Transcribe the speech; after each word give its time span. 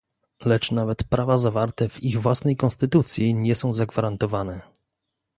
Lecz 0.45 0.71
nawet 0.71 1.03
prawa 1.03 1.37
zawarte 1.37 1.89
w 1.89 2.03
ich 2.03 2.21
własnej 2.21 2.55
konstytucji 2.55 3.35
nie 3.35 3.55
są 3.55 3.73
zagwarantowane 3.73 4.61